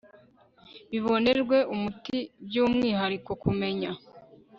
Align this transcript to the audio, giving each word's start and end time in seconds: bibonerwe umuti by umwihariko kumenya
bibonerwe 0.89 1.57
umuti 1.73 2.17
by 2.45 2.55
umwihariko 2.65 3.31
kumenya 3.43 3.91